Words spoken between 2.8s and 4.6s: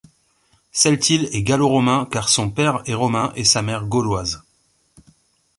est romain et sa mère gauloise.